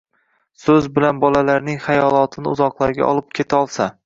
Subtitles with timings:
[0.61, 3.91] so‘zi bilan bolalarning xayolotini uzoqlarga olib ketolsa